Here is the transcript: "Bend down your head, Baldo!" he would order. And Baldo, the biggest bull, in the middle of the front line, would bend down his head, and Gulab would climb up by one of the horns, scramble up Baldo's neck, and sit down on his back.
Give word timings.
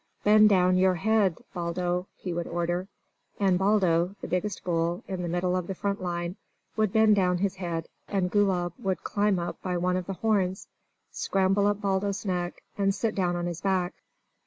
"Bend 0.23 0.49
down 0.49 0.77
your 0.77 0.95
head, 0.95 1.37
Baldo!" 1.53 2.07
he 2.15 2.33
would 2.33 2.47
order. 2.47 2.87
And 3.39 3.59
Baldo, 3.59 4.15
the 4.19 4.27
biggest 4.27 4.63
bull, 4.63 5.03
in 5.07 5.21
the 5.21 5.27
middle 5.27 5.55
of 5.55 5.67
the 5.67 5.75
front 5.75 6.01
line, 6.01 6.37
would 6.75 6.91
bend 6.91 7.15
down 7.15 7.37
his 7.37 7.57
head, 7.57 7.87
and 8.07 8.31
Gulab 8.31 8.73
would 8.79 9.03
climb 9.03 9.37
up 9.37 9.61
by 9.61 9.77
one 9.77 9.95
of 9.97 10.07
the 10.07 10.13
horns, 10.13 10.67
scramble 11.11 11.67
up 11.67 11.81
Baldo's 11.81 12.25
neck, 12.25 12.63
and 12.79 12.95
sit 12.95 13.13
down 13.13 13.35
on 13.35 13.45
his 13.45 13.61
back. 13.61 13.93